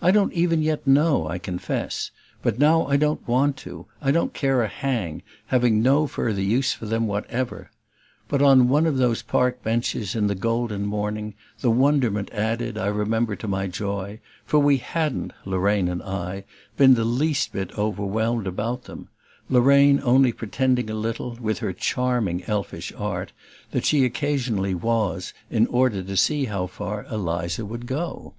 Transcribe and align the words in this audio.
I 0.00 0.12
don't 0.12 0.32
even 0.32 0.62
yet 0.62 0.86
know, 0.86 1.26
I 1.28 1.36
confess; 1.36 2.10
but 2.40 2.58
now 2.58 2.86
I 2.86 2.96
don't 2.96 3.28
want 3.28 3.58
to 3.58 3.84
I 4.00 4.10
don't 4.10 4.32
care 4.32 4.62
a 4.62 4.66
hang, 4.66 5.22
having 5.48 5.82
no 5.82 6.06
further 6.06 6.40
use 6.40 6.72
for 6.72 6.86
them 6.86 7.06
whatever. 7.06 7.70
But 8.28 8.40
on 8.40 8.70
one 8.70 8.86
of 8.86 8.96
the 8.96 9.22
Park 9.28 9.62
benches, 9.62 10.16
in 10.16 10.26
the 10.26 10.34
golden 10.34 10.86
morning, 10.86 11.34
the 11.60 11.70
wonderment 11.70 12.30
added, 12.32 12.78
I 12.78 12.86
remember, 12.86 13.36
to 13.36 13.46
my 13.46 13.66
joy, 13.66 14.20
for 14.46 14.58
we 14.58 14.78
hadn't, 14.78 15.34
Lorraine 15.44 15.88
and 15.88 16.02
I, 16.02 16.44
been 16.78 16.94
the 16.94 17.04
least 17.04 17.52
bit 17.52 17.70
overwhelmed 17.78 18.46
about 18.46 18.84
them: 18.84 19.10
Lorraine 19.50 20.00
only 20.02 20.32
pretending 20.32 20.88
a 20.88 20.94
little, 20.94 21.34
with 21.38 21.58
her 21.58 21.74
charming 21.74 22.42
elfish 22.46 22.90
art, 22.96 23.32
that 23.72 23.84
she 23.84 24.06
occasionally 24.06 24.74
was, 24.74 25.34
in 25.50 25.66
order 25.66 26.02
to 26.02 26.16
see 26.16 26.46
how 26.46 26.66
far 26.68 27.04
Eliza 27.10 27.66
would 27.66 27.86
go. 27.86 28.32